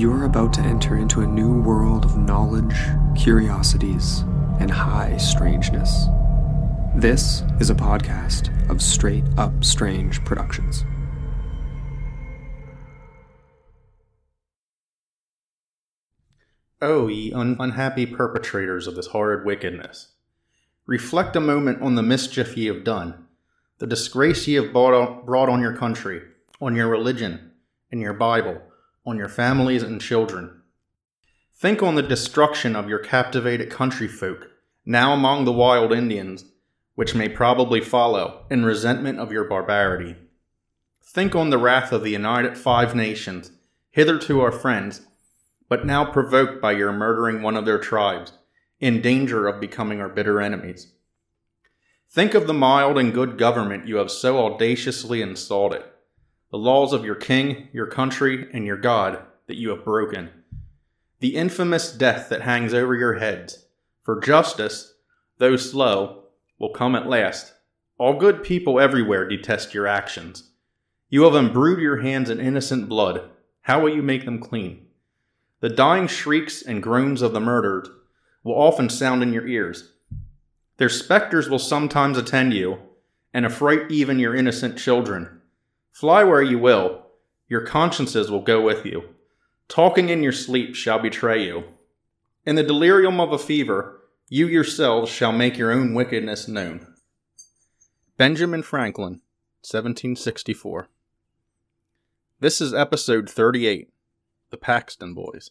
[0.00, 2.74] You're about to enter into a new world of knowledge,
[3.14, 4.20] curiosities,
[4.58, 6.06] and high strangeness.
[6.96, 10.86] This is a podcast of Straight Up Strange Productions.
[16.80, 20.12] Oh, ye un- unhappy perpetrators of this horrid wickedness.
[20.86, 23.26] Reflect a moment on the mischief ye have done,
[23.76, 26.22] the disgrace ye have brought on your country,
[26.58, 27.50] on your religion,
[27.92, 28.62] and your Bible,
[29.04, 30.62] on your families and children.
[31.54, 34.48] Think on the destruction of your captivated country folk,
[34.84, 36.44] now among the wild Indians,
[36.94, 40.16] which may probably follow, in resentment of your barbarity.
[41.02, 43.52] Think on the wrath of the United Five Nations,
[43.90, 45.02] hitherto our friends,
[45.68, 48.32] but now provoked by your murdering one of their tribes,
[48.80, 50.92] in danger of becoming our bitter enemies.
[52.10, 55.84] Think of the mild and good government you have so audaciously insulted,
[56.50, 60.30] the laws of your king, your country, and your God that you have broken,
[61.20, 63.66] the infamous death that hangs over your heads.
[64.02, 64.94] For justice,
[65.38, 66.24] though slow,
[66.58, 67.54] will come at last.
[67.98, 70.50] All good people everywhere detest your actions.
[71.08, 73.28] You have imbrued your hands in innocent blood.
[73.62, 74.86] How will you make them clean?
[75.60, 77.88] The dying shrieks and groans of the murdered
[78.42, 79.92] will often sound in your ears.
[80.78, 82.78] Their specters will sometimes attend you
[83.34, 85.39] and affright even your innocent children.
[85.92, 87.06] Fly where you will,
[87.48, 89.10] your consciences will go with you.
[89.68, 91.64] Talking in your sleep shall betray you.
[92.46, 96.86] In the delirium of a fever, you yourselves shall make your own wickedness known.
[98.16, 99.22] Benjamin Franklin,
[99.62, 100.88] 1764.
[102.38, 103.90] This is episode 38
[104.50, 105.50] The Paxton Boys.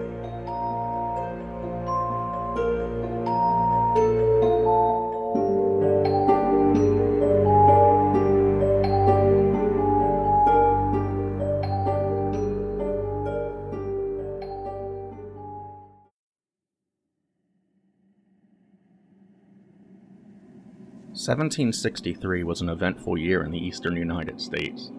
[21.21, 24.89] Seventeen sixty-three was an eventful year in the eastern United States.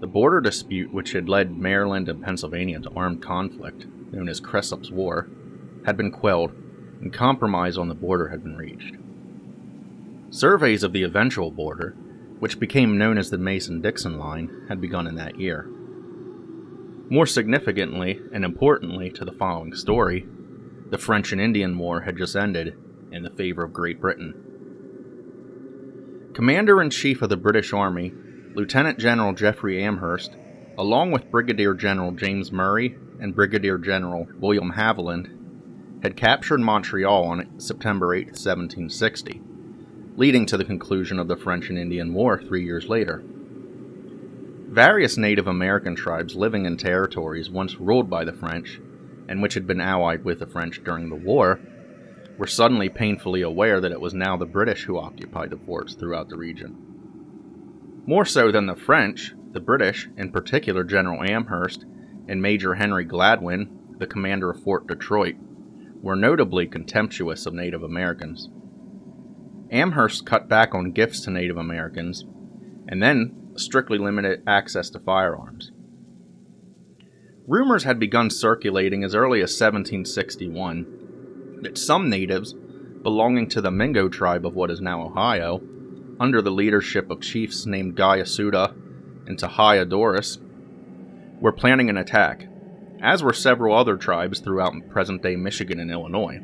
[0.00, 4.90] The border dispute which had led Maryland and Pennsylvania to armed conflict, known as Cresap's
[4.90, 5.28] War,
[5.84, 6.52] had been quelled,
[7.02, 8.94] and compromise on the border had been reached.
[10.30, 11.90] Surveys of the eventual border,
[12.38, 15.68] which became known as the Mason Dixon Line, had begun in that year.
[17.10, 20.26] More significantly and importantly to the following story,
[20.88, 22.78] the French and Indian War had just ended
[23.12, 24.40] in the favor of Great Britain.
[26.34, 28.12] Commander in Chief of the British Army,
[28.56, 30.32] Lieutenant General Geoffrey Amherst,
[30.76, 35.30] along with Brigadier General James Murray and Brigadier General William Haviland,
[36.02, 39.40] had captured Montreal on September 8, 1760,
[40.16, 43.22] leading to the conclusion of the French and Indian War three years later.
[44.68, 48.80] Various Native American tribes living in territories once ruled by the French,
[49.28, 51.60] and which had been allied with the French during the war,
[52.36, 56.28] were suddenly painfully aware that it was now the British who occupied the forts throughout
[56.28, 56.76] the region.
[58.06, 61.86] More so than the French, the British, in particular General Amherst
[62.28, 65.36] and Major Henry Gladwin, the commander of Fort Detroit,
[66.02, 68.50] were notably contemptuous of Native Americans.
[69.70, 72.26] Amherst cut back on gifts to Native Americans
[72.88, 75.70] and then strictly limited access to firearms.
[77.46, 81.03] Rumors had begun circulating as early as 1761
[81.64, 82.54] that some natives
[83.02, 85.60] belonging to the Mingo tribe of what is now Ohio,
[86.20, 88.74] under the leadership of chiefs named Guyasuta
[89.26, 89.84] and Tahai
[91.40, 92.46] were planning an attack,
[93.00, 96.40] as were several other tribes throughout present day Michigan and Illinois.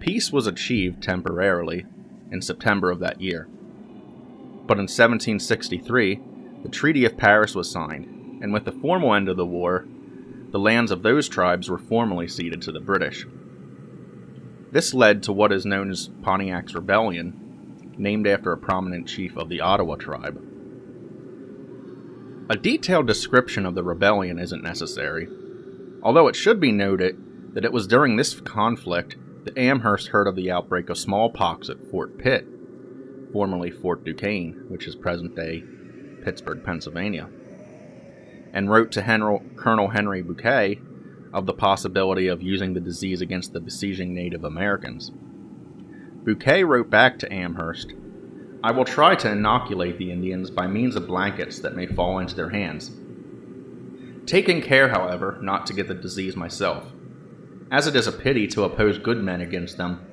[0.00, 1.84] Peace was achieved temporarily
[2.32, 3.46] in September of that year.
[4.66, 6.20] But in 1763,
[6.62, 9.86] the Treaty of Paris was signed, and with the formal end of the war,
[10.50, 13.26] the lands of those tribes were formally ceded to the British.
[14.72, 19.48] This led to what is known as Pontiac's Rebellion, named after a prominent chief of
[19.48, 20.40] the Ottawa tribe.
[22.48, 25.28] A detailed description of the rebellion isn't necessary,
[26.02, 30.36] although it should be noted that it was during this conflict that Amherst heard of
[30.36, 32.46] the outbreak of smallpox at Fort Pitt,
[33.32, 35.62] formerly Fort Duquesne, which is present day
[36.24, 37.28] Pittsburgh, Pennsylvania,
[38.52, 40.80] and wrote to Henry, Colonel Henry Bouquet
[41.32, 45.12] of the possibility of using the disease against the besieging Native Americans.
[46.24, 47.94] Bouquet wrote back to Amherst
[48.62, 52.34] I will try to inoculate the Indians by means of blankets that may fall into
[52.34, 52.90] their hands.
[54.26, 56.84] Taking care, however, not to get the disease myself,
[57.70, 60.06] as it is a pity to oppose good men against them.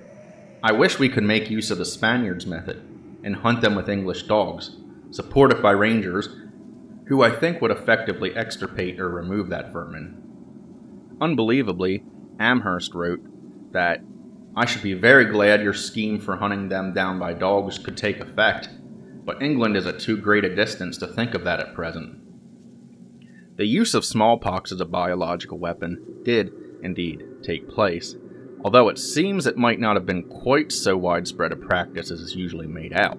[0.63, 2.77] I wish we could make use of the Spaniards' method
[3.21, 4.77] and hunt them with English dogs,
[5.11, 6.29] supported by rangers,
[7.07, 10.26] who I think would effectively extirpate or remove that vermin.
[11.19, 12.03] Unbelievably,
[12.39, 13.21] Amherst wrote
[13.73, 14.01] that
[14.55, 18.19] I should be very glad your scheme for hunting them down by dogs could take
[18.19, 18.69] effect,
[19.25, 22.19] but England is at too great a distance to think of that at present.
[23.57, 28.15] The use of smallpox as a biological weapon did, indeed, take place,
[28.63, 32.35] although it seems it might not have been quite so widespread a practice as is
[32.35, 33.17] usually made out.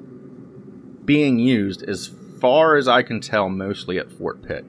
[1.05, 2.11] Being used, as
[2.41, 4.65] far as I can tell, mostly at Fort Pitt.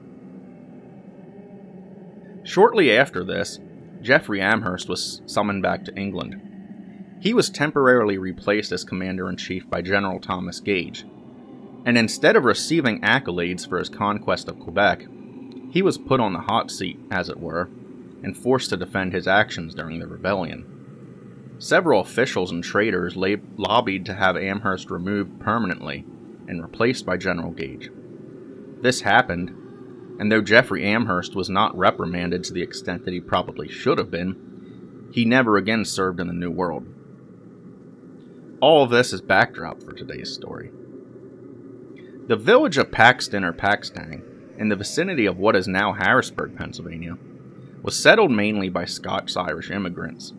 [2.50, 3.58] Shortly after this,
[4.02, 6.50] Jeffrey Amherst was summoned back to England
[7.20, 11.04] he was temporarily replaced as commander in chief by General Thomas Gage,
[11.84, 15.06] and instead of receiving accolades for his conquest of Quebec,
[15.70, 17.68] he was put on the hot seat, as it were,
[18.22, 20.64] and forced to defend his actions during the rebellion.
[21.58, 26.06] Several officials and traders lobbied to have Amherst removed permanently
[26.48, 27.90] and replaced by General Gage.
[28.80, 29.54] This happened,
[30.20, 34.10] and though Jeffrey Amherst was not reprimanded to the extent that he probably should have
[34.10, 36.86] been, he never again served in the New World.
[38.60, 40.72] All of this is backdrop for today's story.
[42.26, 44.22] The village of Paxton or Paxtang,
[44.58, 47.16] in the vicinity of what is now Harrisburg, Pennsylvania,
[47.82, 50.34] was settled mainly by Scots Irish immigrants.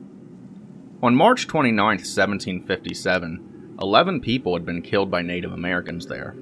[1.01, 6.35] On March 29, 1757, 11 people had been killed by Native Americans there.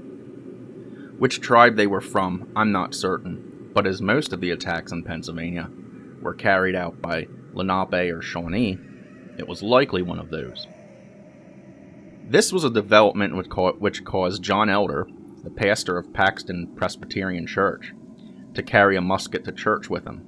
[1.20, 5.04] Which tribe they were from, I'm not certain, but as most of the attacks in
[5.04, 5.70] Pennsylvania
[6.22, 8.80] were carried out by Lenape or Shawnee,
[9.38, 10.66] it was likely one of those.
[12.26, 15.08] This was a development which caused John Elder,
[15.44, 17.94] the pastor of Paxton Presbyterian Church,
[18.54, 20.24] to carry a musket to church with him.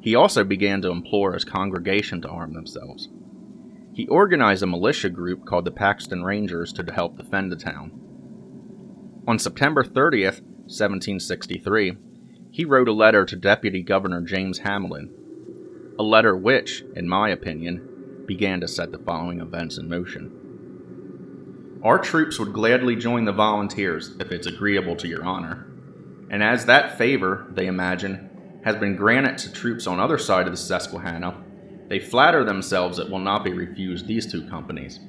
[0.00, 3.08] He also began to implore his congregation to arm themselves.
[3.92, 8.00] He organized a militia group called the Paxton Rangers to help defend the town.
[9.28, 10.40] On September 30th,
[10.70, 11.98] 1763,
[12.50, 15.12] he wrote a letter to Deputy Governor James Hamilton,
[15.98, 20.32] a letter which, in my opinion, began to set the following events in motion.
[21.84, 25.66] Our troops would gladly join the volunteers if it's agreeable to your honor.
[26.30, 28.30] And as that favor, they imagine,
[28.64, 31.36] has been granted to troops on other side of the Susquehanna,
[31.88, 35.00] they flatter themselves it will not be refused these two companies.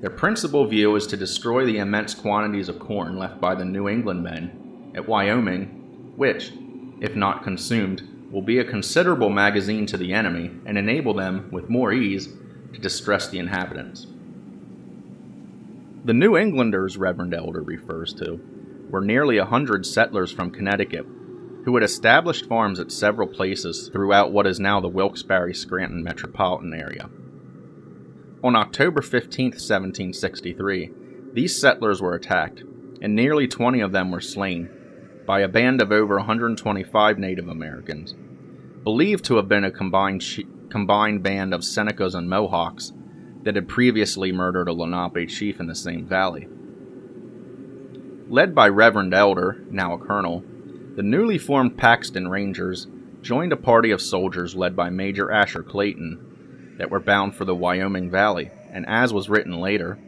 [0.00, 3.86] Their principal view is to destroy the immense quantities of corn left by the New
[3.86, 6.52] England men at Wyoming, which,
[7.00, 11.68] if not consumed, will be a considerable magazine to the enemy and enable them, with
[11.68, 12.28] more ease,
[12.72, 14.06] to distress the inhabitants.
[16.04, 18.40] The New Englanders Reverend Elder refers to
[18.88, 21.06] were nearly a hundred settlers from Connecticut
[21.64, 26.72] who had established farms at several places throughout what is now the Wilkes-Barre Scranton metropolitan
[26.72, 27.10] area.
[28.42, 30.90] On October 15, 1763,
[31.34, 32.62] these settlers were attacked,
[33.02, 34.70] and nearly 20 of them were slain
[35.26, 38.14] by a band of over 125 Native Americans,
[38.82, 40.24] believed to have been a combined,
[40.70, 42.94] combined band of Senecas and Mohawks
[43.42, 46.48] that had previously murdered a Lenape chief in the same valley.
[48.30, 50.42] Led by Reverend Elder, now a colonel,
[50.96, 52.86] the newly formed Paxton Rangers
[53.20, 56.29] joined a party of soldiers led by Major Asher Clayton
[56.80, 59.98] that were bound for the Wyoming Valley, and as was written later,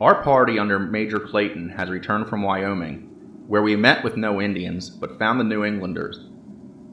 [0.00, 4.88] our party under Major Clayton has returned from Wyoming, where we met with no Indians,
[4.88, 6.24] but found the New Englanders,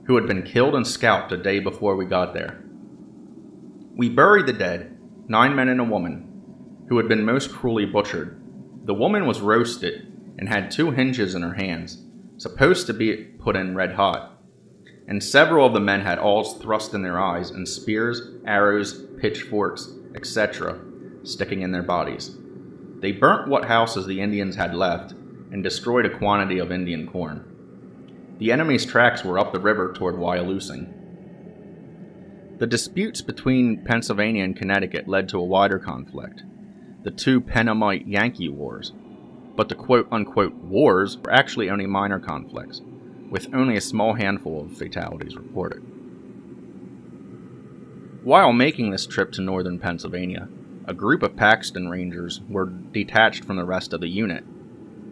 [0.08, 2.62] who had been killed and scalped a day before we got there.
[3.96, 4.98] We buried the dead
[5.30, 8.42] nine men and a woman, who had been most cruelly butchered.
[8.84, 12.04] The woman was roasted and had two hinges in her hands,
[12.36, 14.39] supposed to be put in red hot.
[15.10, 19.90] And several of the men had awls thrust in their eyes, and spears, arrows, pitchforks,
[20.16, 20.80] etc.,
[21.24, 22.38] sticking in their bodies.
[23.00, 25.14] They burnt what houses the Indians had left
[25.52, 27.44] and destroyed a quantity of Indian corn.
[28.38, 30.94] The enemy's tracks were up the river toward Wyalusing.
[32.60, 36.44] The disputes between Pennsylvania and Connecticut led to a wider conflict,
[37.02, 38.94] the two Pennamite Yankee Wars.
[39.56, 42.82] But the quote unquote wars were actually only minor conflicts,
[43.30, 45.82] with only a small handful of fatalities reported.
[48.24, 50.50] While making this trip to northern Pennsylvania,
[50.86, 54.44] a group of Paxton Rangers were detached from the rest of the unit.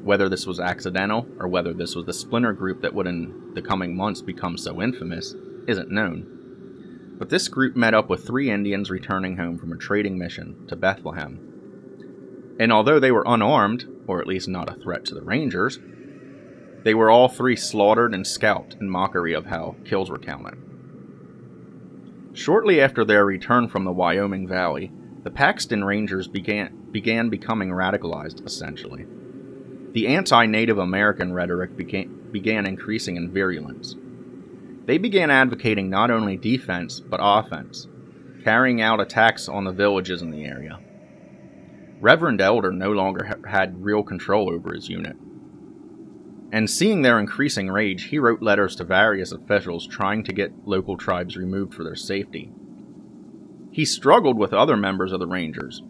[0.03, 3.61] Whether this was accidental or whether this was the splinter group that would in the
[3.61, 5.35] coming months become so infamous
[5.67, 7.15] isn't known.
[7.17, 10.75] But this group met up with three Indians returning home from a trading mission to
[10.75, 12.55] Bethlehem.
[12.59, 15.79] And although they were unarmed, or at least not a threat to the Rangers,
[16.87, 20.57] they were all three slaughtered and scalped in mockery of how kills were counted.
[22.31, 24.89] Shortly after their return from the Wyoming Valley,
[25.23, 29.05] the Paxton Rangers began, began becoming radicalized, essentially.
[29.91, 33.97] The anti Native American rhetoric began, began increasing in virulence.
[34.85, 37.89] They began advocating not only defense, but offense,
[38.45, 40.79] carrying out attacks on the villages in the area.
[41.99, 45.17] Reverend Elder no longer ha- had real control over his unit.
[46.51, 50.95] And seeing their increasing rage, he wrote letters to various officials trying to get local
[50.95, 52.51] tribes removed for their safety.
[53.71, 55.83] He struggled with other members of the Rangers,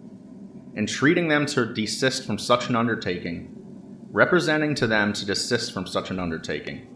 [0.76, 3.54] entreating them to desist from such an undertaking,
[4.12, 6.88] representing to them to desist from such an undertaking,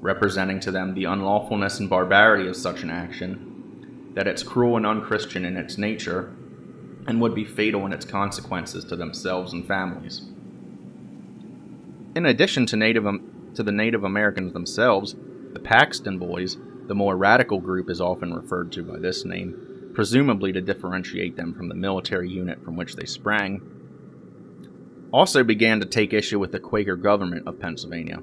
[0.00, 4.86] representing to them the unlawfulness and barbarity of such an action, that it's cruel and
[4.86, 6.34] unchristian in its nature,
[7.06, 10.26] and would be fatal in its consequences to themselves and families.
[12.18, 13.04] In addition to Native
[13.54, 15.14] to the Native Americans themselves,
[15.52, 16.56] the Paxton Boys,
[16.88, 21.54] the more radical group is often referred to by this name, presumably to differentiate them
[21.54, 23.62] from the military unit from which they sprang,
[25.12, 28.18] also began to take issue with the Quaker government of Pennsylvania,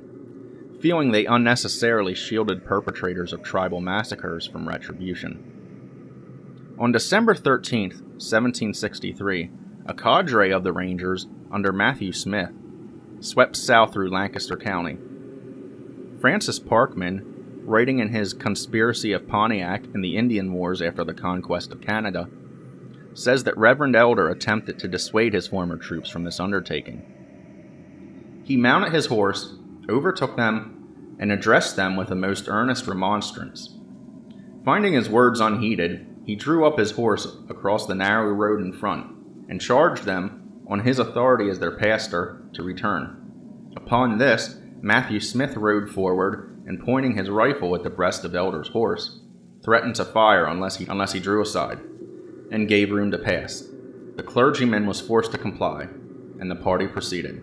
[0.82, 6.76] feeling they unnecessarily shielded perpetrators of tribal massacres from retribution.
[6.78, 9.52] On December 13, 1763,
[9.86, 12.52] a cadre of the Rangers, under Matthew Smith,
[13.20, 14.98] swept south through Lancaster County.
[16.20, 17.22] Francis Parkman,
[17.64, 22.30] writing in his Conspiracy of Pontiac and the Indian Wars after the conquest of Canada,
[23.14, 27.04] says that Reverend Elder attempted to dissuade his former troops from this undertaking.
[28.44, 29.56] He mounted his horse,
[29.90, 33.78] overtook them, and addressed them with a most earnest remonstrance.
[34.64, 39.06] Finding his words unheeded, he drew up his horse across the narrow road in front
[39.48, 43.72] and charged them on his authority as their pastor, to return.
[43.76, 48.70] Upon this, Matthew Smith rode forward and, pointing his rifle at the breast of Elder's
[48.70, 49.20] horse,
[49.64, 51.80] threatened to fire unless he, unless he drew aside,
[52.52, 53.68] and gave room to pass.
[54.16, 55.88] The clergyman was forced to comply,
[56.40, 57.42] and the party proceeded.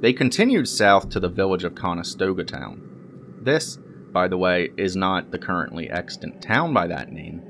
[0.00, 3.38] They continued south to the village of Conestoga Town.
[3.40, 3.78] This,
[4.12, 7.42] by the way, is not the currently extant town by that name,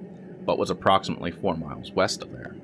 [0.44, 2.56] but was approximately four miles west of there.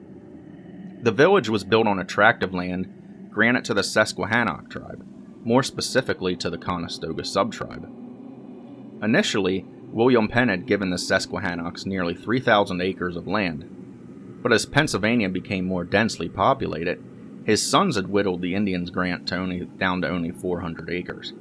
[1.03, 5.07] The village was built on a tract of land granted to the Susquehannock tribe,
[5.45, 7.89] more specifically to the Conestoga subtribe.
[9.03, 15.29] Initially, William Penn had given the Susquehannocks nearly 3,000 acres of land, but as Pennsylvania
[15.29, 17.03] became more densely populated,
[17.45, 21.33] his sons had whittled the Indians' grant to only, down to only 400 acres.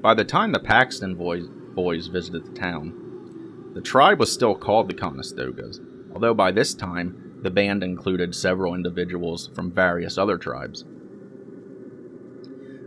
[0.00, 4.88] By the time the Paxton boys, boys visited the town, the tribe was still called
[4.88, 5.80] the Conestogas,
[6.14, 10.84] although by this time the band included several individuals from various other tribes.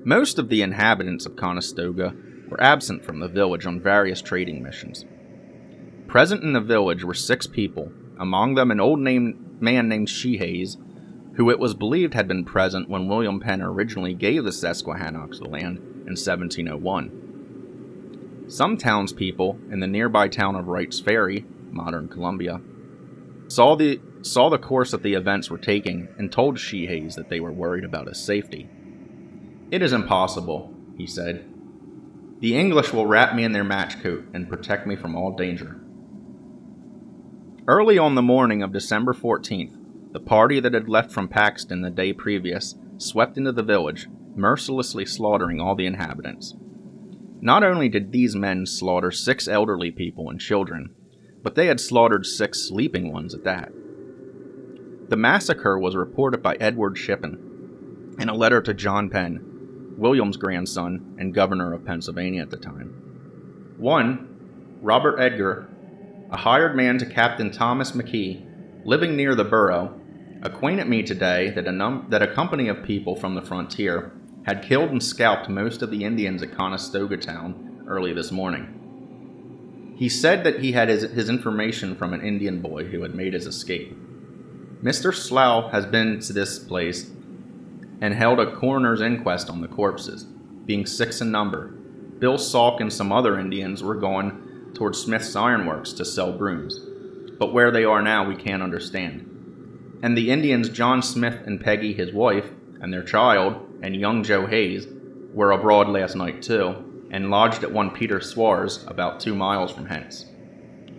[0.04, 2.14] Most of the inhabitants of Conestoga
[2.50, 5.06] were absent from the village on various trading missions.
[6.08, 10.78] Present in the village were six people, among them an old name, man named Sheehays,
[11.36, 15.48] who it was believed had been present when William Penn originally gave the Susquehannocks the
[15.48, 18.50] land in 1701.
[18.50, 22.60] Some townspeople in the nearby town of Wright's Ferry, modern Columbia,
[23.48, 27.40] saw the saw the course that the events were taking and told Sheehays that they
[27.40, 28.70] were worried about his safety.
[29.72, 31.46] It is impossible, he said.
[32.40, 35.80] The English will wrap me in their match coat and protect me from all danger.
[37.68, 39.78] Early on the morning of December 14th,
[40.12, 45.06] the party that had left from Paxton the day previous swept into the village, mercilessly
[45.06, 46.56] slaughtering all the inhabitants.
[47.40, 50.94] Not only did these men slaughter six elderly people and children,
[51.44, 53.72] but they had slaughtered six sleeping ones at that.
[55.12, 61.18] The massacre was reported by Edward Shippen in a letter to John Penn, William's grandson
[61.20, 63.76] and governor of Pennsylvania at the time.
[63.78, 65.68] One, Robert Edgar,
[66.32, 70.00] a hired man to Captain Thomas McKee, living near the borough,
[70.44, 74.14] acquainted me today that a, num- that a company of people from the frontier
[74.46, 79.94] had killed and scalped most of the Indians at Conestoga Town early this morning.
[79.98, 83.34] He said that he had his, his information from an Indian boy who had made
[83.34, 83.94] his escape.
[84.84, 85.14] Mr.
[85.14, 87.12] Slough has been to this place
[88.02, 90.24] and held a coroner's inquest on the corpses,
[90.66, 91.68] being six in number.
[92.18, 96.80] Bill Sock and some other Indians were going towards Smith's Ironworks to sell brooms.
[97.38, 99.26] but where they are now we can't understand.
[100.04, 104.46] And the Indians, John Smith and Peggy, his wife, and their child, and young Joe
[104.46, 104.88] Hayes,
[105.34, 109.88] were abroad last night too, and lodged at one Peter Swars, about two miles from
[109.88, 110.28] hence.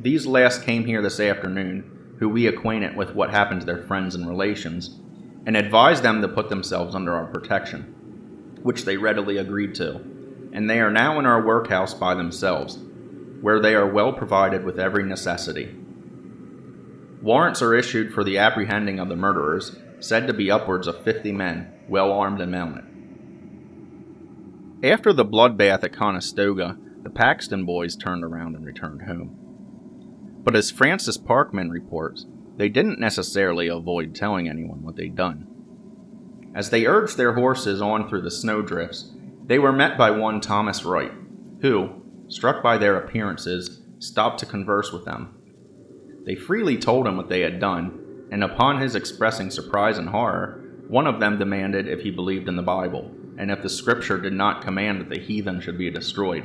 [0.00, 1.91] These last came here this afternoon,
[2.22, 5.00] who we acquainted with what happened to their friends and relations,
[5.44, 7.82] and advised them to put themselves under our protection,
[8.62, 9.96] which they readily agreed to,
[10.52, 12.78] and they are now in our workhouse by themselves,
[13.40, 15.74] where they are well provided with every necessity.
[17.20, 21.32] Warrants are issued for the apprehending of the murderers, said to be upwards of fifty
[21.32, 22.84] men, well armed and mounted.
[24.84, 29.41] After the bloodbath at Conestoga, the Paxton boys turned around and returned home.
[30.42, 35.46] But as Francis Parkman reports, they didn't necessarily avoid telling anyone what they'd done.
[36.54, 39.12] As they urged their horses on through the snowdrifts,
[39.46, 41.12] they were met by one Thomas Wright,
[41.60, 45.34] who, struck by their appearances, stopped to converse with them.
[46.26, 50.62] They freely told him what they had done, and upon his expressing surprise and horror,
[50.88, 54.32] one of them demanded if he believed in the Bible and if the scripture did
[54.32, 56.44] not command that the heathen should be destroyed.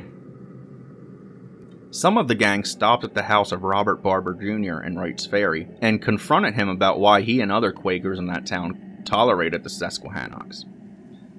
[1.98, 4.86] Some of the gang stopped at the house of Robert Barber Jr.
[4.86, 9.02] in Wright's Ferry and confronted him about why he and other Quakers in that town
[9.04, 10.64] tolerated the Susquehannocks.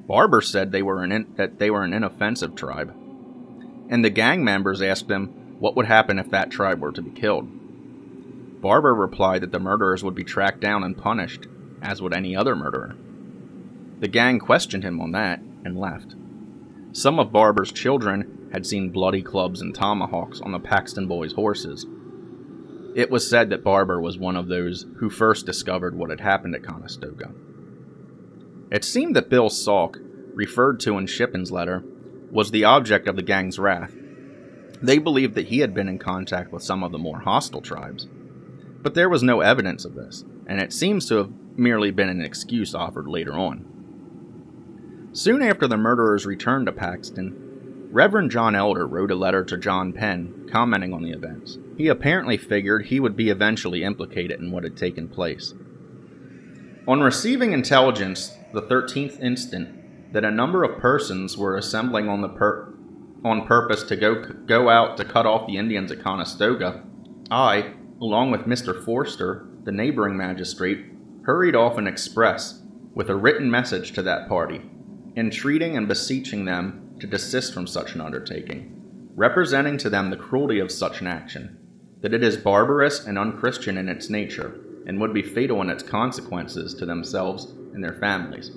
[0.09, 2.93] Barber said they were an in- that they were an inoffensive tribe,
[3.88, 5.29] and the gang members asked him
[5.61, 7.49] what would happen if that tribe were to be killed.
[8.61, 11.47] Barber replied that the murderers would be tracked down and punished,
[11.81, 12.97] as would any other murderer.
[14.00, 16.17] The gang questioned him on that and left.
[16.91, 21.87] Some of Barber's children had seen bloody clubs and tomahawks on the Paxton boys' horses.
[22.95, 26.55] It was said that Barber was one of those who first discovered what had happened
[26.55, 27.33] at Conestoga.
[28.71, 29.99] It seemed that Bill Sock,
[30.35, 31.85] referred to in Shippen's letter,
[32.31, 33.95] was the object of the gang's wrath.
[34.83, 38.07] They believed that he had been in contact with some of the more hostile tribes.
[38.83, 42.20] But there was no evidence of this, and it seems to have merely been an
[42.20, 45.11] excuse offered later on.
[45.12, 47.48] Soon after the murderers returned to Paxton,
[47.90, 51.57] Reverend John Elder wrote a letter to John Penn commenting on the events.
[51.79, 55.55] He apparently figured he would be eventually implicated in what had taken place.
[56.87, 62.29] On receiving intelligence the 13th instant that a number of persons were assembling on, the
[62.29, 62.74] pur-
[63.24, 66.85] on purpose to go, go out to cut off the Indians at Conestoga,
[67.31, 67.72] I,
[68.03, 68.85] along with Mr.
[68.85, 70.85] Forster, the neighboring magistrate,
[71.24, 72.62] hurried off an express
[72.94, 74.61] with a written message to that party
[75.16, 80.59] entreating and beseeching them to desist from such an undertaking, representing to them the cruelty
[80.59, 81.59] of such an action,
[82.01, 85.83] that it is barbarous and unchristian in its nature, and would be fatal in its
[85.83, 88.51] consequences to themselves and their families.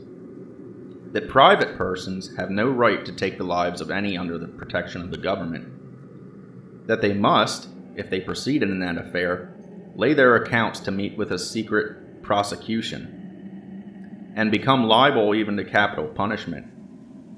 [1.12, 5.02] That private persons have no right to take the lives of any under the protection
[5.02, 6.88] of the government.
[6.88, 9.54] That they must, if they proceeded in that affair,
[9.96, 13.18] lay their accounts to meet with a secret prosecution
[14.36, 16.66] and become liable even to capital punishment.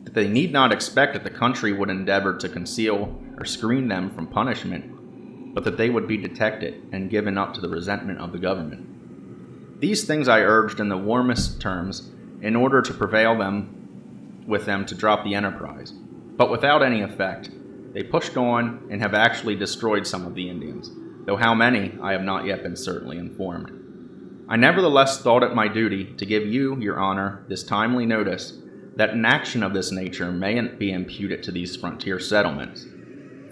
[0.03, 4.09] That they need not expect that the country would endeavor to conceal or screen them
[4.09, 8.31] from punishment, but that they would be detected and given up to the resentment of
[8.31, 9.81] the government.
[9.81, 12.11] These things I urged in the warmest terms
[12.41, 17.49] in order to prevail them with them to drop the enterprise, but without any effect.
[17.93, 20.91] They pushed on and have actually destroyed some of the Indians,
[21.25, 23.71] though how many I have not yet been certainly informed.
[24.49, 28.59] I nevertheless thought it my duty to give you, your honor, this timely notice
[28.95, 32.85] that an action of this nature mayn't be imputed to these frontier settlements.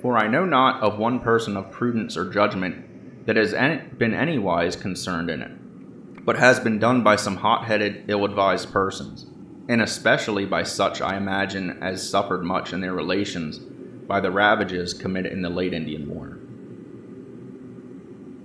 [0.02, 3.54] For I know not of one person of prudence or judgment that has
[3.98, 8.72] been anywise concerned in it, but has been done by some hot headed, ill advised
[8.72, 9.28] persons,
[9.68, 14.94] and especially by such, I imagine, as suffered much in their relations by the ravages
[14.94, 16.40] committed in the late Indian War.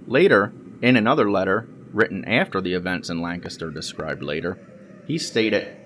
[0.07, 4.59] Later, in another letter, written after the events in Lancaster described later,
[5.07, 5.77] he stated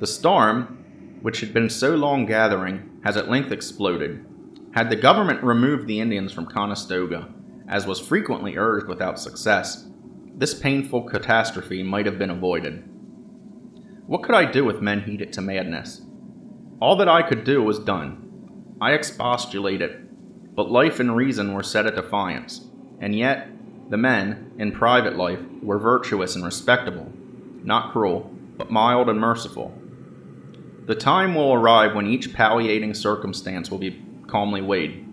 [0.00, 4.24] The storm, which had been so long gathering, has at length exploded.
[4.72, 7.28] Had the government removed the Indians from Conestoga,
[7.68, 9.86] as was frequently urged without success,
[10.34, 12.82] this painful catastrophe might have been avoided.
[14.06, 16.00] What could I do with men heated to madness?
[16.80, 18.74] All that I could do was done.
[18.80, 20.08] I expostulated,
[20.54, 22.62] but life and reason were set at defiance,
[23.00, 23.48] and yet
[23.90, 27.12] the men, in private life, were virtuous and respectable,
[27.62, 29.74] not cruel, but mild and merciful.
[30.90, 35.06] The time will arrive when each palliating circumstance will be calmly weighed.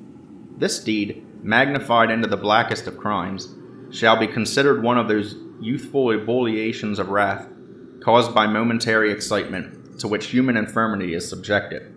[0.57, 3.53] This deed, magnified into the blackest of crimes,
[3.91, 7.47] shall be considered one of those youthful ebullitions of wrath
[7.99, 11.93] caused by momentary excitement to which human infirmity is subjected.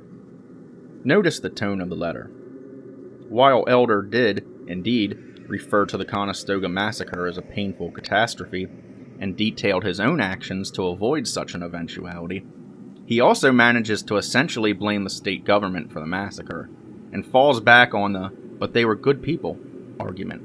[1.02, 2.30] Notice the tone of the letter.
[3.30, 8.68] While Elder did, indeed, refer to the Conestoga Massacre as a painful catastrophe
[9.18, 12.44] and detailed his own actions to avoid such an eventuality,
[13.10, 16.70] he also manages to essentially blame the state government for the massacre
[17.12, 19.58] and falls back on the but they were good people
[19.98, 20.40] argument.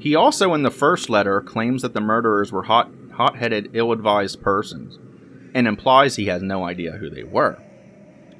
[0.00, 4.98] He also, in the first letter, claims that the murderers were hot, hot-headed, ill-advised persons,
[5.54, 7.62] and implies he has no idea who they were.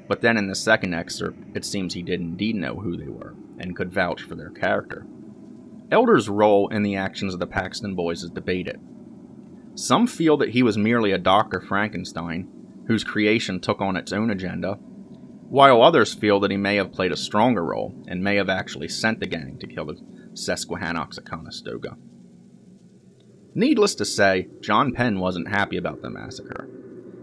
[0.09, 3.35] But then in the second excerpt, it seems he did indeed know who they were
[3.59, 5.07] and could vouch for their character.
[5.91, 8.81] Elder's role in the actions of the Paxton boys is debated.
[9.75, 11.61] Some feel that he was merely a Dr.
[11.61, 12.49] Frankenstein,
[12.87, 14.75] whose creation took on its own agenda,
[15.49, 18.89] while others feel that he may have played a stronger role and may have actually
[18.89, 20.01] sent the gang to kill the
[20.35, 21.97] Susquehannocks at Conestoga.
[23.55, 26.69] Needless to say, John Penn wasn't happy about the massacre.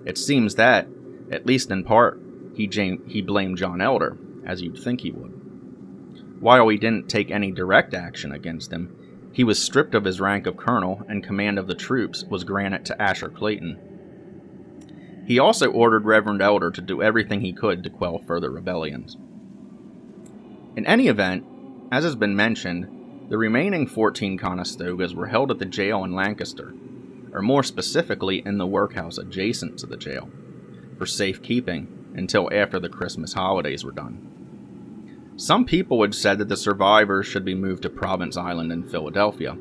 [0.05, 0.87] It seems that,
[1.29, 2.21] at least in part,
[2.55, 6.39] he, jam- he blamed John Elder, as you'd think he would.
[6.39, 8.95] While he didn't take any direct action against him,
[9.33, 12.85] he was stripped of his rank of colonel and command of the troops was granted
[12.85, 13.79] to Asher Clayton.
[15.25, 19.17] He also ordered Reverend Elder to do everything he could to quell further rebellions.
[20.75, 21.45] In any event,
[21.91, 26.73] as has been mentioned, the remaining 14 Conestogas were held at the jail in Lancaster,
[27.31, 30.29] or more specifically in the workhouse adjacent to the jail,
[30.97, 34.30] for safekeeping until after the Christmas holidays were done.
[35.41, 39.53] Some people had said that the survivors should be moved to Province Island in Philadelphia,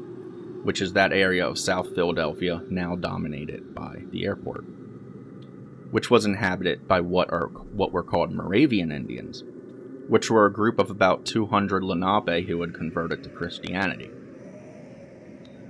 [0.63, 4.67] which is that area of South Philadelphia now dominated by the airport,
[5.91, 9.43] which was inhabited by what are what were called Moravian Indians,
[10.07, 14.11] which were a group of about 200 Lenape who had converted to Christianity.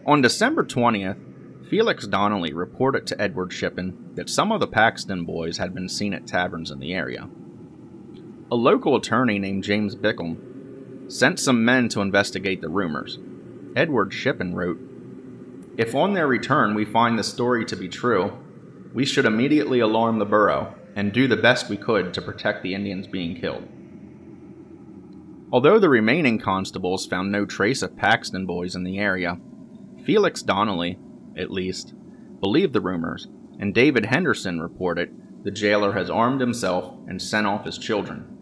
[0.04, 5.58] On December 20th, Felix Donnelly reported to Edward Shippen that some of the Paxton boys
[5.58, 7.28] had been seen at taverns in the area.
[8.52, 13.16] A local attorney named James Bickham sent some men to investigate the rumors.
[13.76, 14.80] Edward Shippen wrote,
[15.76, 18.36] If on their return we find the story to be true,
[18.92, 22.74] we should immediately alarm the borough and do the best we could to protect the
[22.74, 23.68] Indians being killed.
[25.52, 29.38] Although the remaining constables found no trace of Paxton boys in the area,
[30.04, 30.98] Felix Donnelly,
[31.36, 31.94] at least,
[32.40, 33.28] believed the rumors,
[33.60, 38.38] and David Henderson reported the jailer has armed himself and sent off his children.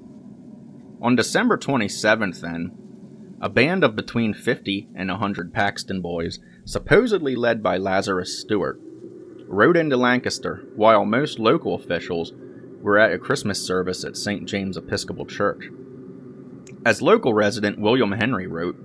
[1.01, 2.73] On December 27th, then,
[3.41, 8.81] a band of between 50 and 100 Paxton boys, supposedly led by Lazarus Stewart,
[9.47, 12.33] rode into Lancaster while most local officials
[12.81, 14.45] were at a Christmas service at St.
[14.47, 15.67] James Episcopal Church.
[16.85, 18.77] As local resident William Henry wrote,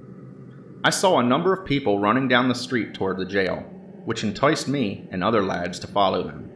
[0.83, 3.61] I saw a number of people running down the street toward the jail,
[4.05, 6.51] which enticed me and other lads to follow them.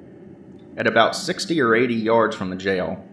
[0.77, 3.03] At about 60 or 80 yards from the jail,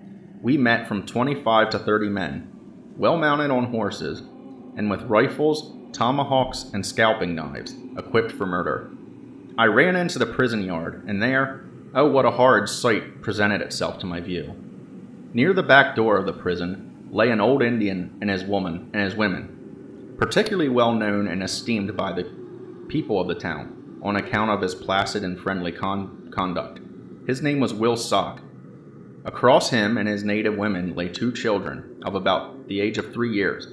[0.44, 2.52] we met from 25 to 30 men,
[2.98, 4.20] well mounted on horses,
[4.76, 8.90] and with rifles, tomahawks, and scalping knives, equipped for murder.
[9.56, 13.98] I ran into the prison yard, and there, oh, what a horrid sight presented itself
[14.00, 14.54] to my view.
[15.32, 19.02] Near the back door of the prison lay an old Indian and his woman and
[19.02, 22.30] his women, particularly well known and esteemed by the
[22.88, 26.80] people of the town on account of his placid and friendly con- conduct.
[27.26, 28.42] His name was Will Sock.
[29.24, 33.34] Across him and his native women lay two children of about the age of three
[33.34, 33.66] years,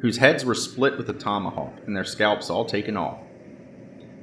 [0.00, 3.18] whose heads were split with a tomahawk and their scalps all taken off.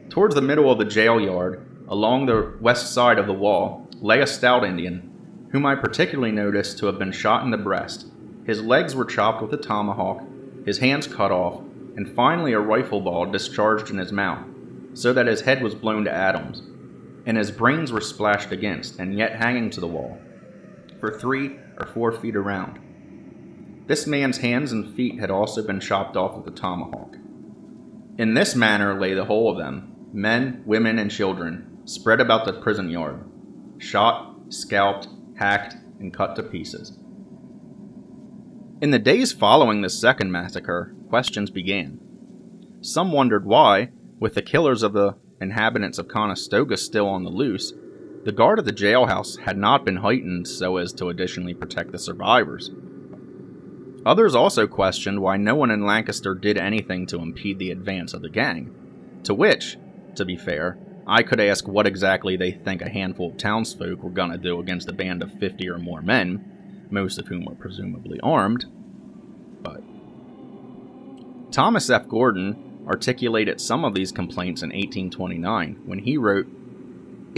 [0.10, 4.22] Towards the middle of the jail yard, along the west side of the wall, lay
[4.22, 8.08] a stout Indian, whom I particularly noticed to have been shot in the breast
[8.48, 10.24] his legs were chopped with a tomahawk,
[10.66, 11.60] his hands cut off,
[11.98, 14.46] and finally a rifle ball discharged in his mouth,
[14.94, 16.62] so that his head was blown to atoms,
[17.26, 20.18] and his brains were splashed against and yet hanging to the wall,
[21.00, 22.80] for three or four feet around.
[23.88, 27.16] This man's hands and feet had also been chopped off with a tomahawk.
[28.18, 32.54] In this manner lay the whole of them, men, women, and children, spread about the
[32.54, 33.24] prison yard,
[33.78, 36.98] shot, scalped, hacked, and cut to pieces.
[38.82, 42.00] In the days following this second massacre, questions began.
[42.82, 47.74] Some wondered why, with the killers of the inhabitants of Conestoga still on the loose,
[48.28, 51.98] the guard at the jailhouse had not been heightened so as to additionally protect the
[51.98, 52.70] survivors.
[54.06, 58.22] Others also questioned why no one in Lancaster did anything to impede the advance of
[58.22, 58.76] the gang,
[59.24, 59.78] to which,
[60.16, 64.10] to be fair, I could ask what exactly they think a handful of townsfolk were
[64.10, 67.56] going to do against a band of 50 or more men, most of whom were
[67.56, 68.66] presumably armed.
[69.62, 69.82] But
[71.54, 72.10] Thomas F.
[72.10, 76.48] Gordon articulated some of these complaints in 1829 when he wrote,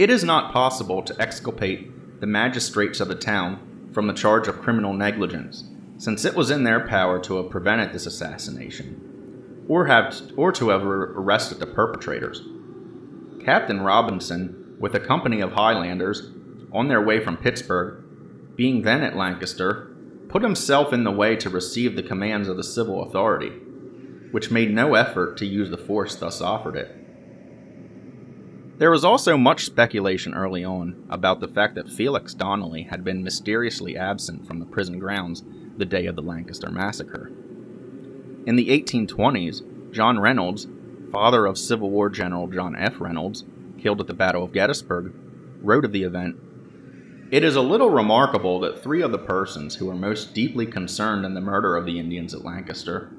[0.00, 4.62] It is not possible to exculpate the magistrates of the town from the charge of
[4.62, 5.64] criminal negligence,
[5.98, 10.70] since it was in their power to have prevented this assassination, or have or to
[10.70, 12.40] have arrested the perpetrators.
[13.44, 16.30] Captain Robinson, with a company of Highlanders
[16.72, 18.02] on their way from Pittsburgh,
[18.56, 19.94] being then at Lancaster,
[20.30, 23.50] put himself in the way to receive the commands of the civil authority,
[24.30, 26.99] which made no effort to use the force thus offered it.
[28.80, 33.22] There was also much speculation early on about the fact that Felix Donnelly had been
[33.22, 35.44] mysteriously absent from the prison grounds
[35.76, 37.30] the day of the Lancaster massacre.
[38.46, 40.66] In the 1820s, John Reynolds,
[41.12, 43.02] father of Civil War General John F.
[43.02, 43.44] Reynolds,
[43.76, 45.12] killed at the Battle of Gettysburg,
[45.60, 46.36] wrote of the event
[47.30, 51.26] It is a little remarkable that three of the persons who were most deeply concerned
[51.26, 53.10] in the murder of the Indians at Lancaster,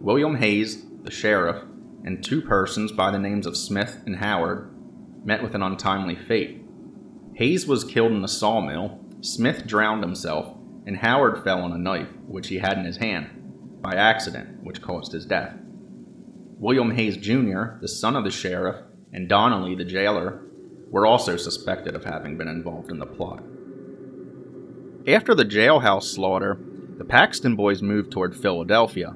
[0.00, 1.62] William Hayes, the sheriff,
[2.04, 4.73] and two persons by the names of Smith and Howard,
[5.24, 6.62] met with an untimely fate.
[7.34, 10.56] Hayes was killed in a sawmill, Smith drowned himself,
[10.86, 14.82] and Howard fell on a knife which he had in his hand, by accident, which
[14.82, 15.54] caused his death.
[16.58, 18.76] William Hayes Jr., the son of the sheriff,
[19.12, 20.42] and Donnelly, the jailer,
[20.90, 23.42] were also suspected of having been involved in the plot.
[25.06, 26.58] After the jailhouse slaughter,
[26.96, 29.14] the Paxton boys moved toward Philadelphia.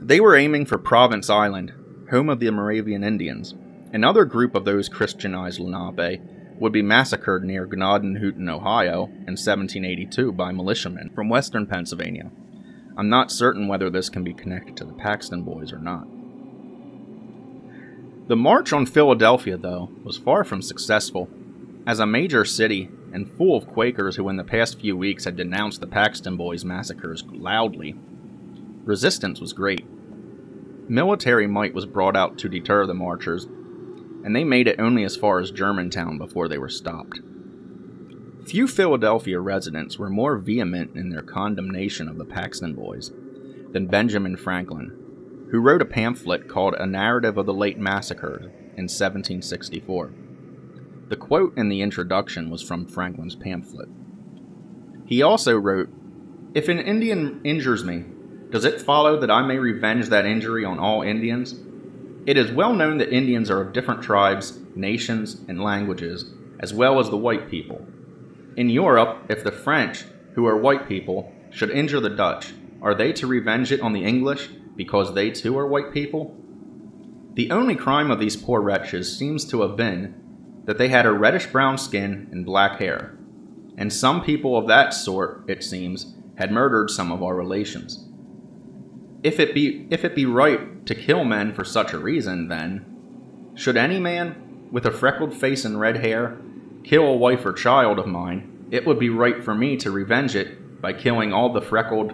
[0.00, 1.72] They were aiming for Province Island,
[2.10, 3.54] home of the Moravian Indians,
[3.92, 6.20] Another group of those Christianized Lenape
[6.58, 12.30] would be massacred near Gnadenhutten, Ohio in 1782 by militiamen from western Pennsylvania.
[12.96, 16.06] I'm not certain whether this can be connected to the Paxton Boys or not.
[18.28, 21.28] The march on Philadelphia, though, was far from successful.
[21.86, 25.36] As a major city and full of Quakers who in the past few weeks had
[25.36, 27.94] denounced the Paxton Boys massacres loudly,
[28.84, 29.86] resistance was great.
[30.88, 33.46] Military might was brought out to deter the marchers,
[34.26, 37.20] and they made it only as far as Germantown before they were stopped.
[38.44, 43.12] Few Philadelphia residents were more vehement in their condemnation of the Paxton Boys
[43.70, 48.88] than Benjamin Franklin, who wrote a pamphlet called A Narrative of the Late Massacre in
[48.88, 50.12] 1764.
[51.08, 53.88] The quote in the introduction was from Franklin's pamphlet.
[55.06, 55.88] He also wrote,
[56.52, 58.04] If an Indian injures me,
[58.50, 61.54] does it follow that I may revenge that injury on all Indians?
[62.26, 66.98] It is well known that Indians are of different tribes, nations, and languages, as well
[66.98, 67.86] as the white people.
[68.56, 73.12] In Europe, if the French, who are white people, should injure the Dutch, are they
[73.12, 76.36] to revenge it on the English because they too are white people?
[77.34, 80.14] The only crime of these poor wretches seems to have been
[80.64, 83.16] that they had a reddish brown skin and black hair,
[83.78, 88.08] and some people of that sort, it seems, had murdered some of our relations.
[89.22, 93.52] If it be if it be right to kill men for such a reason, then
[93.54, 96.38] should any man with a freckled face and red hair
[96.84, 100.36] kill a wife or child of mine, it would be right for me to revenge
[100.36, 102.12] it by killing all the freckled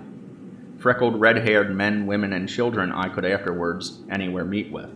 [0.79, 4.91] freckled red-haired men, women, and children I could afterwards anywhere meet with.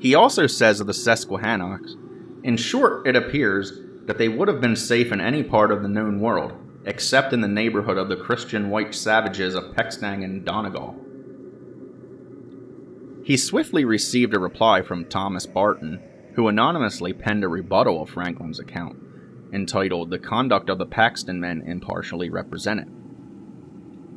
[0.00, 1.94] He also says of the Susquehannocks,
[2.42, 5.88] in short, it appears that they would have been safe in any part of the
[5.88, 10.96] known world, except in the neighborhood of the Christian white savages of Peckstang and Donegal.
[13.24, 16.02] He swiftly received a reply from Thomas Barton,
[16.34, 18.98] who anonymously penned a rebuttal of Franklin's account,
[19.52, 22.88] entitled The Conduct of the Paxton Men Impartially Represented.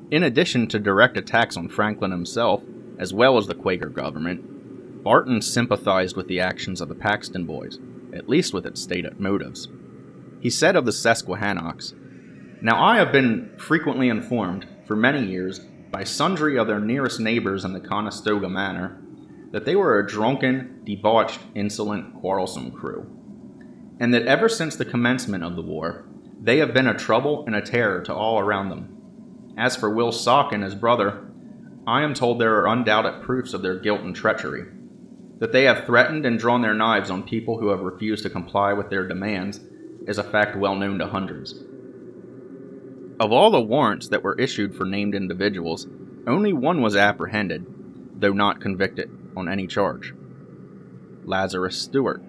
[0.09, 2.63] In addition to direct attacks on Franklin himself,
[2.97, 7.79] as well as the Quaker government, Barton sympathized with the actions of the Paxton boys,
[8.13, 9.67] at least with its stated motives.
[10.39, 11.93] He said of the Susquehannocks,
[12.65, 15.59] now, I have been frequently informed, for many years,
[15.91, 18.99] by sundry of their nearest neighbors in the Conestoga manor,
[19.51, 23.05] that they were a drunken, debauched, insolent, quarrelsome crew,
[23.99, 26.05] and that ever since the commencement of the war,
[26.41, 29.53] they have been a trouble and a terror to all around them.
[29.55, 31.23] As for Will Sock and his brother,
[31.85, 34.65] I am told there are undoubted proofs of their guilt and treachery.
[35.37, 38.73] That they have threatened and drawn their knives on people who have refused to comply
[38.73, 39.59] with their demands
[40.07, 41.53] is a fact well known to hundreds.
[43.19, 45.87] Of all the warrants that were issued for named individuals,
[46.27, 47.65] only one was apprehended,
[48.19, 50.13] though not convicted on any charge
[51.23, 52.21] Lazarus Stewart,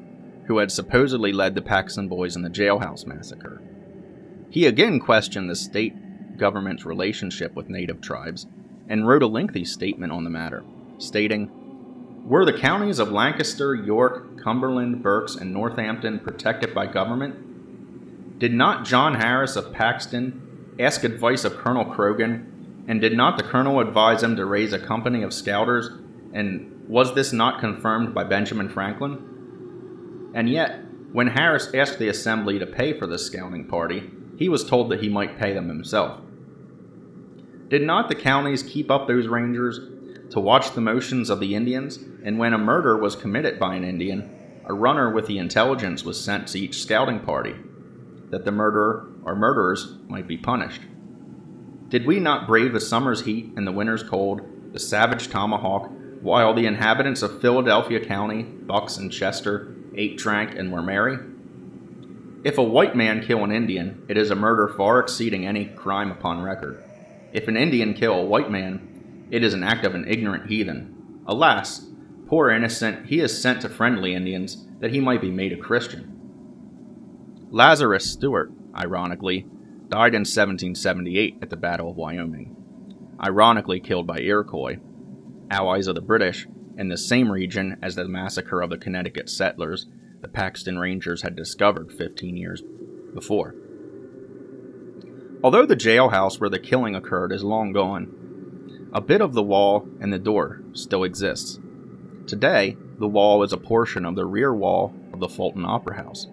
[0.47, 3.61] who had supposedly led the Paxton Boys in the jailhouse massacre.
[4.49, 5.95] He again questioned the state
[6.39, 8.47] government's relationship with native tribes
[8.89, 10.65] and wrote a lengthy statement on the matter,
[10.99, 11.51] stating,
[12.25, 18.39] Were the counties of Lancaster, York, Cumberland, Berks, and Northampton protected by government?
[18.39, 20.46] Did not John Harris of Paxton
[20.79, 24.79] ask advice of Colonel Croghan, and did not the colonel advise him to raise a
[24.79, 25.89] company of scouters?
[26.33, 30.31] And was this not confirmed by Benjamin Franklin?
[30.35, 34.65] And yet, when Harris asked the assembly to pay for this scouting party, he was
[34.65, 36.21] told that he might pay them himself.
[37.69, 39.81] Did not the counties keep up those rangers
[40.31, 43.85] to watch the motions of the Indians, and when a murder was committed by an
[43.85, 44.31] Indian,
[44.67, 47.55] a runner with the intelligence was sent to each scouting party,
[48.31, 50.83] that the murderer or murderers might be punished.
[51.89, 54.41] Did we not brave the summer's heat and the winter's cold,
[54.73, 60.73] the savage tomahawk, while the inhabitants of Philadelphia County, Bucks and Chester, ate, drank, and
[60.73, 61.19] were merry?
[62.43, 66.11] If a white man kill an Indian, it is a murder far exceeding any crime
[66.11, 66.83] upon record.
[67.33, 71.23] If an Indian kill a white man, it is an act of an ignorant heathen.
[71.27, 71.87] Alas,
[72.29, 76.16] poor innocent, he is sent to friendly Indians that he might be made a Christian.
[77.51, 79.47] Lazarus Stewart, ironically,
[79.89, 82.57] died in 1778 at the Battle of Wyoming,
[83.23, 84.79] ironically killed by Iroquois,
[85.49, 89.87] allies of the British, in the same region as the massacre of the Connecticut settlers
[90.23, 92.63] the Paxton Rangers had discovered 15 years
[93.15, 93.55] before.
[95.45, 99.89] Although the jailhouse where the killing occurred is long gone, a bit of the wall
[100.01, 101.61] and the door still exists.
[102.27, 106.27] Today, the wall is a portion of the rear wall of the Fulton Opera House,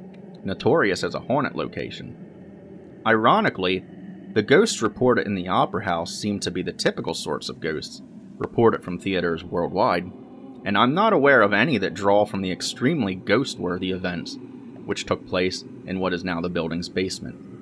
[0.45, 3.01] notorious as a haunted location.
[3.05, 3.83] Ironically,
[4.33, 8.01] the ghosts reported in the Opera House seem to be the typical sorts of ghosts
[8.37, 10.11] reported from theaters worldwide,
[10.65, 14.37] and I'm not aware of any that draw from the extremely ghost worthy events
[14.85, 17.52] which took place in what is now the building's basement.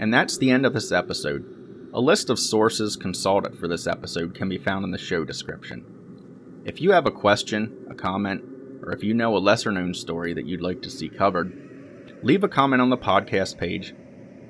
[0.00, 1.44] And that's the end of this episode.
[1.92, 6.62] A list of sources consulted for this episode can be found in the show description.
[6.64, 8.42] If you have a question, a comment,
[8.82, 12.42] or if you know a lesser known story that you'd like to see covered, leave
[12.42, 13.94] a comment on the podcast page,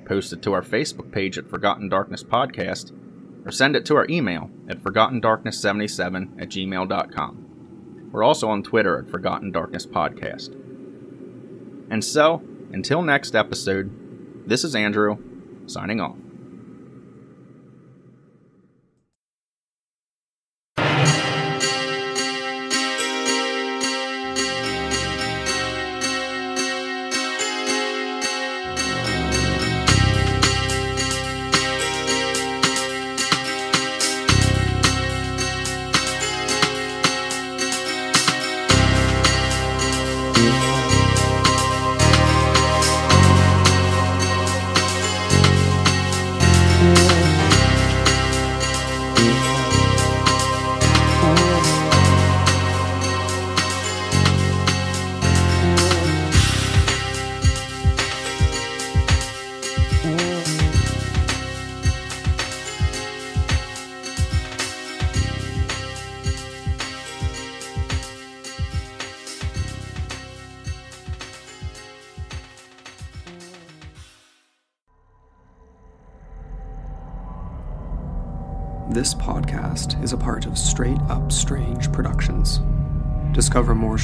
[0.05, 2.93] post it to our Facebook page at Forgotten Darkness Podcast,
[3.45, 8.11] or send it to our email at ForgottenDarkness77 at gmail.com.
[8.13, 10.55] We're also on Twitter at Forgotten Darkness Podcast.
[11.91, 12.41] And so,
[12.73, 15.17] until next episode, this is Andrew,
[15.71, 16.30] signing off.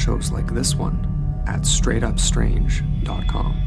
[0.07, 0.95] Shows like this one
[1.47, 3.66] at straightupstrange.com.